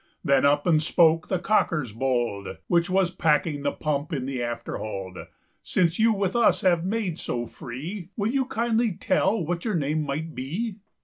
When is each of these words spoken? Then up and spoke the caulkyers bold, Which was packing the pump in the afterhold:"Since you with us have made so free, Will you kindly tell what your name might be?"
Then 0.23 0.47
up 0.47 0.65
and 0.65 0.81
spoke 0.81 1.27
the 1.27 1.37
caulkyers 1.37 1.91
bold, 1.93 2.57
Which 2.65 2.89
was 2.89 3.11
packing 3.11 3.61
the 3.61 3.71
pump 3.71 4.11
in 4.11 4.25
the 4.25 4.39
afterhold:"Since 4.41 5.99
you 5.99 6.11
with 6.11 6.35
us 6.35 6.61
have 6.61 6.83
made 6.83 7.19
so 7.19 7.45
free, 7.45 8.09
Will 8.17 8.31
you 8.31 8.45
kindly 8.45 8.93
tell 8.93 9.45
what 9.45 9.63
your 9.63 9.75
name 9.75 10.01
might 10.01 10.33
be?" 10.33 10.77